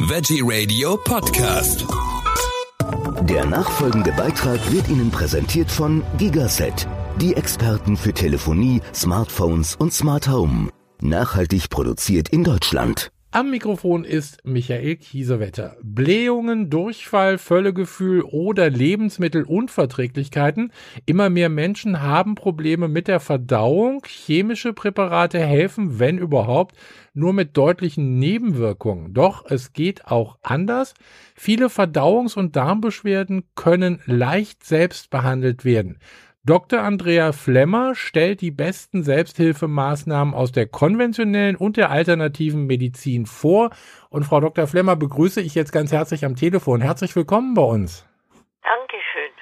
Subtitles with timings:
[0.00, 1.86] Veggie Radio Podcast.
[3.22, 6.86] Der nachfolgende Beitrag wird Ihnen präsentiert von Gigaset,
[7.18, 10.68] die Experten für Telefonie, Smartphones und Smart Home.
[11.00, 13.10] Nachhaltig produziert in Deutschland.
[13.32, 15.76] Am Mikrofon ist Michael Kiesewetter.
[15.82, 20.72] Blähungen, Durchfall, Völlegefühl oder Lebensmittelunverträglichkeiten.
[21.04, 24.02] Immer mehr Menschen haben Probleme mit der Verdauung.
[24.06, 26.76] Chemische Präparate helfen, wenn überhaupt,
[27.14, 29.12] nur mit deutlichen Nebenwirkungen.
[29.12, 30.94] Doch es geht auch anders.
[31.34, 35.98] Viele Verdauungs- und Darmbeschwerden können leicht selbst behandelt werden.
[36.46, 36.80] Dr.
[36.80, 43.70] Andrea Flemmer stellt die besten Selbsthilfemaßnahmen aus der konventionellen und der alternativen Medizin vor.
[44.10, 44.68] Und Frau Dr.
[44.68, 46.80] Flemmer begrüße ich jetzt ganz herzlich am Telefon.
[46.80, 48.08] Herzlich willkommen bei uns.
[48.62, 49.32] Dankeschön.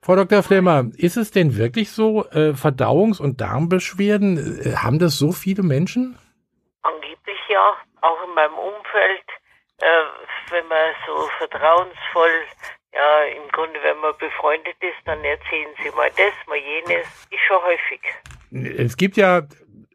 [0.00, 0.42] Frau Dr.
[0.42, 5.62] Flemmer, ist es denn wirklich so, äh, Verdauungs- und Darmbeschwerden, äh, haben das so viele
[5.62, 6.18] Menschen?
[6.80, 9.26] Angeblich ja, auch in meinem Umfeld,
[9.76, 9.84] äh,
[10.52, 12.30] wenn man so vertrauensvoll
[12.92, 17.06] ja, im Grunde, wenn man befreundet ist, dann erzählen sie mal das, mal jenes.
[17.30, 18.00] Ist schon häufig.
[18.78, 19.42] Es gibt ja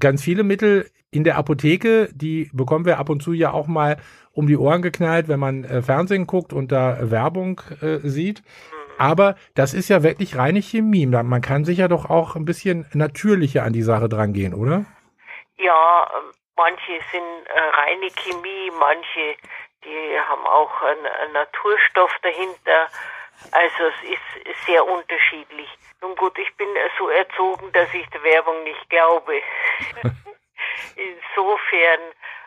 [0.00, 3.96] ganz viele Mittel in der Apotheke, die bekommen wir ab und zu ja auch mal
[4.32, 8.42] um die Ohren geknallt, wenn man äh, Fernsehen guckt und da Werbung äh, sieht.
[8.98, 11.06] Aber das ist ja wirklich reine Chemie.
[11.06, 14.84] Man kann sich ja doch auch ein bisschen natürlicher an die Sache drangehen, oder?
[15.56, 19.36] Ja, ähm, manche sind äh, reine Chemie, manche
[19.88, 22.88] die haben auch einen, Naturstoff dahinter.
[23.52, 25.68] Also es ist sehr unterschiedlich.
[26.00, 29.40] Nun gut, ich bin so erzogen, dass ich der Werbung nicht glaube.
[30.96, 32.00] Insofern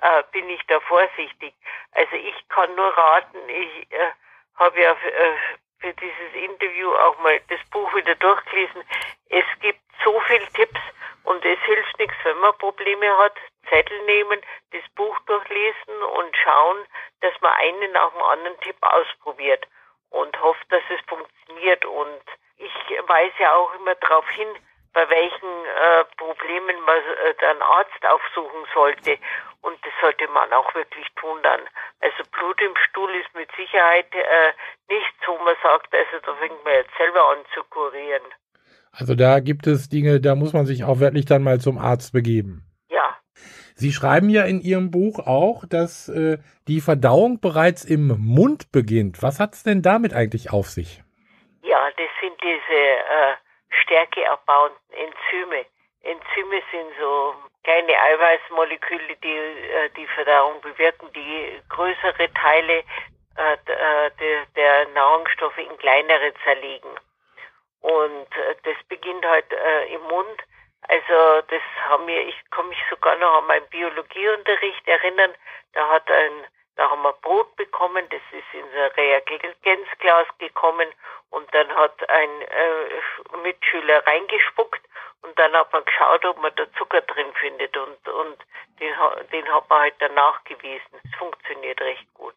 [0.00, 1.54] äh, bin ich da vorsichtig.
[1.92, 4.10] Also ich kann nur raten, ich äh,
[4.56, 5.36] habe ja äh,
[5.80, 8.82] für dieses Interview auch mal das Buch wieder durchgelesen.
[9.28, 10.80] Es gibt so viele Tipps
[11.24, 13.36] und es hilft nichts, wenn man Probleme hat.
[13.68, 14.40] Zettel nehmen,
[14.72, 16.78] das Buch durchlesen und schauen,
[17.22, 19.66] dass man einen nach dem anderen Tipp ausprobiert
[20.10, 21.84] und hofft, dass es funktioniert.
[21.84, 22.22] Und
[22.58, 22.74] ich
[23.08, 24.48] weise ja auch immer darauf hin,
[24.92, 29.18] bei welchen äh, Problemen man äh, dann Arzt aufsuchen sollte.
[29.62, 31.60] Und das sollte man auch wirklich tun dann.
[32.00, 34.52] Also Blut im Stuhl ist mit Sicherheit äh,
[34.88, 38.22] nichts, wo man sagt, also da fängt man jetzt selber an zu kurieren.
[38.90, 42.12] Also da gibt es Dinge, da muss man sich auch wirklich dann mal zum Arzt
[42.12, 42.66] begeben.
[42.90, 43.16] Ja.
[43.82, 46.38] Sie schreiben ja in Ihrem Buch auch, dass äh,
[46.68, 49.24] die Verdauung bereits im Mund beginnt.
[49.24, 51.02] Was hat es denn damit eigentlich auf sich?
[51.62, 52.80] Ja, das sind diese
[53.18, 53.34] äh,
[53.82, 55.66] stärkeabbauenden Enzyme.
[56.02, 57.34] Enzyme sind so
[57.64, 62.84] kleine Eiweißmoleküle, die äh, die Verdauung bewirken, die größere Teile
[63.34, 66.94] äh, der, der Nahrungsstoffe in kleinere zerlegen.
[67.80, 70.38] Und äh, das beginnt halt äh, im Mund.
[70.88, 75.32] Also das haben wir, ich kann mich sogar noch an meinen Biologieunterricht erinnern.
[75.74, 80.88] Da hat ein, da haben wir Brot bekommen, das ist in so ein Reagenzglas gekommen
[81.30, 84.82] und dann hat ein äh, Mitschüler reingespuckt
[85.22, 88.38] und dann hat man geschaut, ob man da Zucker drin findet und, und
[88.80, 88.94] den,
[89.32, 91.00] den hat man halt dann nachgewiesen.
[91.04, 92.34] Es funktioniert recht gut.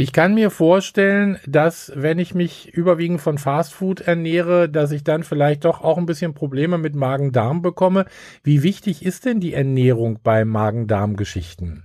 [0.00, 5.24] Ich kann mir vorstellen, dass wenn ich mich überwiegend von Fastfood ernähre, dass ich dann
[5.24, 8.06] vielleicht doch auch ein bisschen Probleme mit Magen-Darm bekomme.
[8.42, 11.84] Wie wichtig ist denn die Ernährung bei Magen-Darm-Geschichten?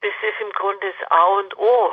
[0.00, 1.92] Das ist im Grunde das A und O.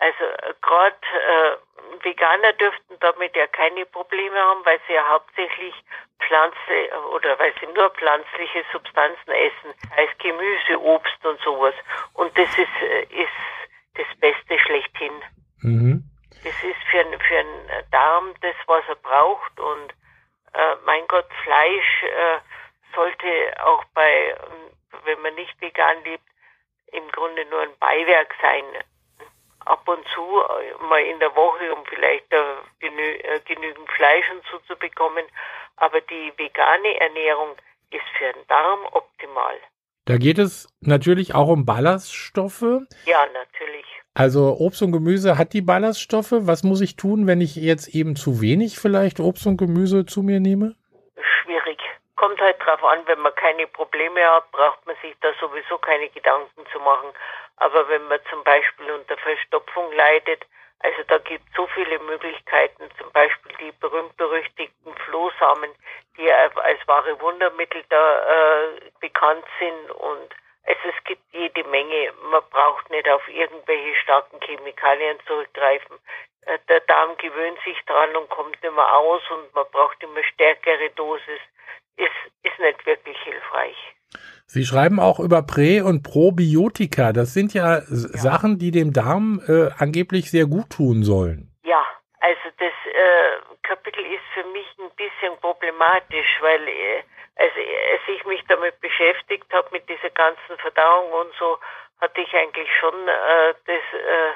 [0.00, 0.24] Also
[0.60, 5.74] gerade äh, Veganer dürften damit ja keine Probleme haben, weil sie ja hauptsächlich
[6.18, 11.74] Pflanze oder weil sie nur pflanzliche Substanzen essen, heißt Gemüse, Obst und sowas.
[12.14, 13.61] Und das ist, äh, ist
[13.94, 15.12] das Beste schlechthin.
[15.60, 16.04] Mhm.
[16.44, 19.60] Das ist für, für einen Darm das, was er braucht.
[19.60, 19.92] Und
[20.54, 22.38] äh, mein Gott, Fleisch äh,
[22.94, 23.26] sollte
[23.64, 24.36] auch bei,
[25.04, 26.24] wenn man nicht vegan lebt,
[26.92, 28.64] im Grunde nur ein Beiwerk sein.
[29.64, 32.28] Ab und zu, äh, mal in der Woche, um vielleicht
[32.80, 35.24] genü äh, genügend Fleisch und so zu bekommen.
[35.76, 37.56] Aber die vegane Ernährung
[37.90, 39.58] ist für den Darm optimal.
[40.04, 42.82] Da geht es natürlich auch um Ballaststoffe.
[43.06, 43.86] Ja, natürlich.
[44.14, 46.32] Also Obst und Gemüse hat die Ballaststoffe.
[46.32, 50.22] Was muss ich tun, wenn ich jetzt eben zu wenig vielleicht Obst und Gemüse zu
[50.22, 50.74] mir nehme?
[51.16, 51.78] Schwierig.
[52.16, 56.08] Kommt halt drauf an, wenn man keine Probleme hat, braucht man sich da sowieso keine
[56.10, 57.08] Gedanken zu machen.
[57.56, 60.44] Aber wenn man zum Beispiel unter Verstopfung leidet,
[60.82, 65.70] also da gibt es so viele Möglichkeiten, zum Beispiel die berühmt-berüchtigten Flohsamen,
[66.16, 70.34] die als wahre Wundermittel da äh, bekannt sind und
[70.64, 72.12] also es gibt jede Menge.
[72.30, 75.98] Man braucht nicht auf irgendwelche starken Chemikalien zurückgreifen.
[76.46, 80.90] Äh, der Darm gewöhnt sich dran und kommt immer aus und man braucht immer stärkere
[80.90, 81.40] Dosis.
[81.96, 82.10] Ist,
[82.42, 83.76] ist nicht wirklich hilfreich.
[84.52, 87.14] Sie schreiben auch über Prä- und Probiotika.
[87.14, 87.82] Das sind ja, ja.
[87.88, 91.48] Sachen, die dem Darm äh, angeblich sehr gut tun sollen.
[91.64, 91.82] Ja,
[92.20, 97.00] also das äh, Kapitel ist für mich ein bisschen problematisch, weil äh,
[97.36, 101.58] also, als ich mich damit beschäftigt habe, mit dieser ganzen Verdauung und so,
[102.02, 104.32] hatte ich eigentlich schon äh, das, äh,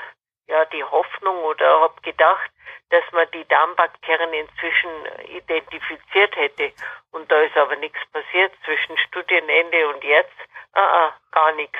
[0.48, 2.50] ja, die Hoffnung oder habe gedacht,
[2.90, 4.90] dass man die Darmbakterien inzwischen
[5.28, 6.72] identifiziert hätte.
[7.12, 10.36] Und da ist aber nichts passiert zwischen Studienende und jetzt.
[10.72, 11.78] Ah, ah gar nichts.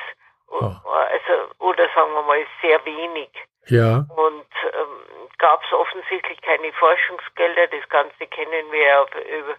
[0.49, 0.73] Oh.
[0.89, 3.31] Also, oder sagen wir mal, sehr wenig.
[3.67, 4.05] Ja.
[4.17, 7.67] Und ähm, gab es offensichtlich keine Forschungsgelder.
[7.69, 9.57] Das Ganze kennen wir ja über,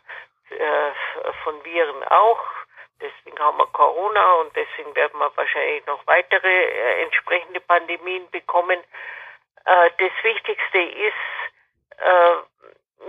[0.50, 0.92] äh,
[1.44, 2.40] von Viren auch.
[3.00, 8.80] Deswegen haben wir Corona und deswegen werden wir wahrscheinlich noch weitere äh, entsprechende Pandemien bekommen.
[9.66, 11.14] Äh, das Wichtigste ist
[11.98, 12.36] äh,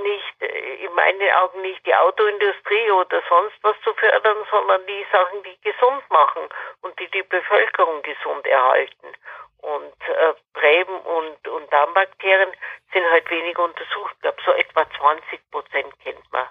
[0.03, 5.07] nicht, äh, in meinen Augen nicht die Autoindustrie oder sonst was zu fördern, sondern die
[5.11, 6.49] Sachen, die gesund machen
[6.83, 9.13] und die die Bevölkerung gesund erhalten.
[9.59, 12.53] Und äh, Gräben und, und Darmbakterien
[12.93, 14.15] sind halt wenig untersucht.
[14.15, 16.47] Ich glaube, so etwa 20 Prozent kennt man.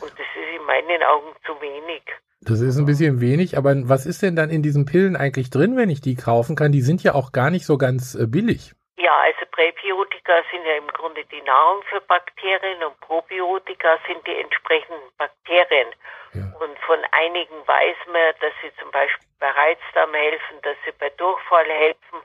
[0.00, 2.02] Und das ist in meinen Augen zu wenig.
[2.46, 5.76] Das ist ein bisschen wenig, aber was ist denn dann in diesen Pillen eigentlich drin,
[5.76, 6.70] wenn ich die kaufen kann?
[6.70, 8.70] Die sind ja auch gar nicht so ganz äh, billig.
[8.96, 14.38] Ja, also Präbiotika sind ja im Grunde die Nahrung für Bakterien und Probiotika sind die
[14.38, 15.90] entsprechenden Bakterien.
[16.34, 16.46] Ja.
[16.62, 21.10] Und von einigen weiß man, dass sie zum Beispiel bei Reizdarm helfen, dass sie bei
[21.18, 22.22] Durchfall helfen.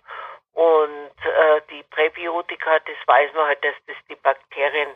[0.54, 4.90] Und äh, die Präbiotika, das weiß man halt, dass das die Bakterien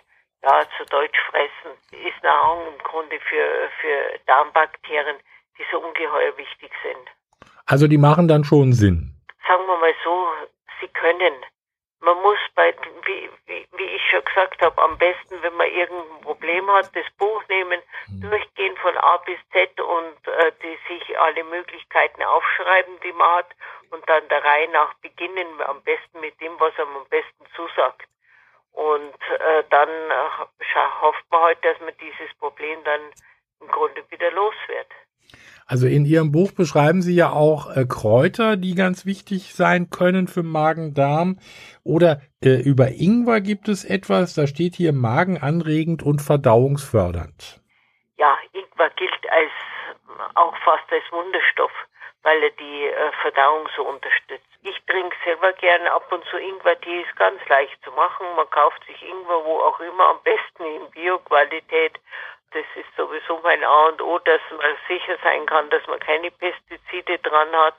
[0.45, 5.17] ja, zu Deutsch fressen, ist Nahrung im Grunde für, für Darmbakterien,
[5.57, 7.09] die so ungeheuer wichtig sind.
[7.65, 9.15] Also die machen dann schon Sinn.
[9.47, 10.27] Sagen wir mal so,
[10.79, 11.33] sie können.
[12.01, 12.75] Man muss bei,
[13.05, 17.05] wie, wie, wie ich schon gesagt habe, am besten, wenn man irgendein Problem hat, das
[17.17, 18.29] Buch nehmen, mhm.
[18.29, 23.47] durchgehen von A bis Z und äh, die, sich alle Möglichkeiten aufschreiben, die man hat
[23.89, 28.03] und dann der Reihe nach beginnen, am besten mit dem, was einem am besten zusagt.
[28.75, 32.99] Und äh, dann äh, hofft man halt, dass man dieses Problem dann
[33.61, 34.87] im Grunde wieder los wird.
[35.65, 40.27] Also in Ihrem Buch beschreiben Sie ja auch äh, Kräuter, die ganz wichtig sein können
[40.27, 41.39] für Magen-Darm.
[41.83, 47.61] Oder äh, über Ingwer gibt es etwas, da steht hier magenanregend und verdauungsfördernd.
[48.17, 49.51] Ja, Ingwer gilt als
[50.35, 51.71] auch fast als Wunderstoff
[52.25, 54.49] weil er die äh, Verdauung so unterstützt.
[54.63, 58.25] Ich trinke selber gerne ab und zu Ingwer-Tee, ist ganz leicht zu machen.
[58.35, 61.99] Man kauft sich Ingwer wo auch immer, am besten in Bio-Qualität.
[62.49, 66.31] Das ist sowieso mein A und O, dass man sicher sein kann, dass man keine
[66.31, 67.75] Pestizide dran hat.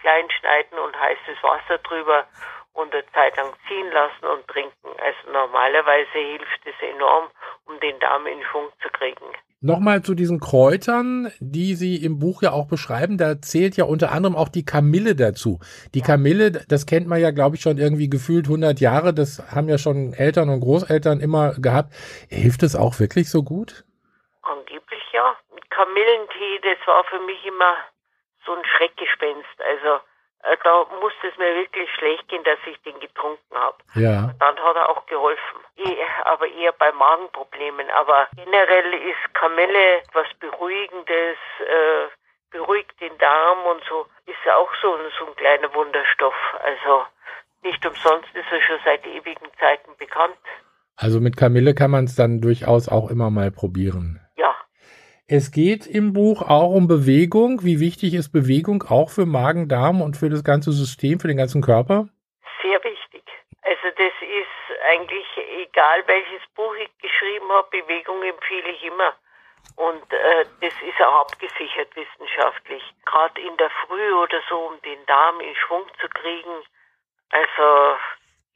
[0.00, 2.26] Klein schneiden und heißes Wasser drüber
[2.72, 4.88] und eine Zeit lang ziehen lassen und trinken.
[4.98, 7.30] Also normalerweise hilft es enorm,
[7.66, 9.32] um den Darm in Schwung zu kriegen.
[9.62, 13.18] Nochmal zu diesen Kräutern, die Sie im Buch ja auch beschreiben.
[13.18, 15.60] Da zählt ja unter anderem auch die Kamille dazu.
[15.92, 19.12] Die Kamille, das kennt man ja, glaube ich, schon irgendwie gefühlt 100 Jahre.
[19.12, 21.92] Das haben ja schon Eltern und Großeltern immer gehabt.
[22.30, 23.84] Hilft es auch wirklich so gut?
[24.40, 25.36] Angeblich ja.
[25.68, 27.76] Kamillentee, das war für mich immer
[28.46, 29.60] so ein Schreckgespenst.
[29.60, 30.00] Also
[30.42, 33.76] da musste es mir wirklich schlecht gehen, dass ich den getrunken habe.
[33.94, 34.32] Ja.
[34.38, 35.60] Dann hat er auch geholfen.
[36.24, 37.90] aber eher bei Magenproblemen.
[37.90, 42.08] Aber generell ist Kamille etwas Beruhigendes, äh,
[42.50, 44.06] beruhigt den Darm und so.
[44.26, 46.34] Ist ja auch so, so ein kleiner Wunderstoff.
[46.62, 47.04] Also
[47.62, 50.38] nicht umsonst ist er schon seit ewigen Zeiten bekannt.
[50.96, 54.20] Also mit Kamille kann man es dann durchaus auch immer mal probieren.
[55.32, 57.62] Es geht im Buch auch um Bewegung.
[57.62, 61.36] Wie wichtig ist Bewegung auch für Magen, Darm und für das ganze System, für den
[61.36, 62.08] ganzen Körper?
[62.60, 63.22] Sehr wichtig.
[63.62, 64.58] Also das ist
[64.90, 65.28] eigentlich
[65.62, 69.14] egal, welches Buch ich geschrieben habe, Bewegung empfehle ich immer.
[69.76, 72.82] Und äh, das ist auch abgesichert wissenschaftlich.
[73.06, 76.58] Gerade in der Früh oder so, um den Darm in Schwung zu kriegen.
[77.30, 77.94] Also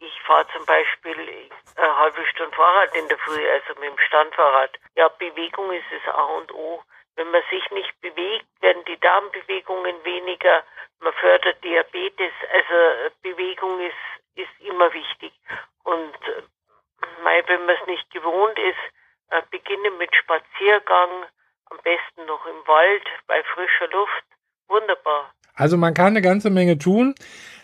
[0.07, 4.79] ich fahre zum Beispiel eine halbe Stunde Fahrrad in der Früh, also mit dem Standfahrrad.
[4.97, 6.83] Ja, Bewegung ist das A und O.
[7.17, 10.65] Wenn man sich nicht bewegt, werden die Darmbewegungen weniger.
[11.01, 12.33] Man fördert Diabetes.
[12.53, 13.95] Also Bewegung ist,
[14.35, 15.33] ist immer wichtig.
[15.85, 16.43] Und äh,
[17.47, 18.79] wenn man es nicht gewohnt ist,
[19.31, 21.27] äh, beginne mit Spaziergang,
[21.71, 24.25] am besten noch im Wald, bei frischer Luft.
[24.69, 25.33] Wunderbar.
[25.55, 27.15] Also man kann eine ganze Menge tun.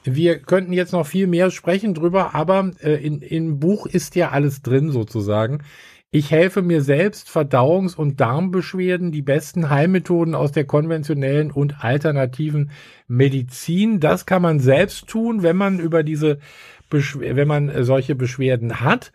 [0.05, 4.31] Wir könnten jetzt noch viel mehr sprechen drüber, aber äh, in, im Buch ist ja
[4.31, 5.63] alles drin sozusagen.
[6.13, 12.73] Ich helfe mir selbst, Verdauungs- und Darmbeschwerden, die besten Heilmethoden aus der konventionellen und alternativen
[13.07, 14.01] Medizin.
[14.01, 16.41] Das kann man selbst tun, wenn man über diese,
[16.89, 19.13] Beschw wenn man äh, solche Beschwerden hat.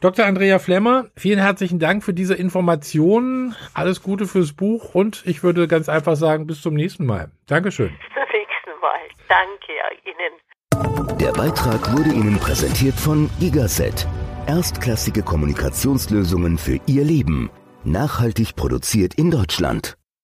[0.00, 0.26] Dr.
[0.26, 3.56] Andrea Flemmer, vielen herzlichen Dank für diese Informationen.
[3.74, 7.30] Alles Gute fürs Buch und ich würde ganz einfach sagen, bis zum nächsten Mal.
[7.46, 7.88] Dankeschön.
[7.88, 9.15] Bis zum nächsten Mal.
[9.28, 9.72] Danke
[10.04, 11.18] Ihnen.
[11.18, 14.06] Der Beitrag wurde Ihnen präsentiert von Gigaset.
[14.46, 17.50] Erstklassige Kommunikationslösungen für Ihr Leben.
[17.84, 19.96] Nachhaltig produziert in Deutschland.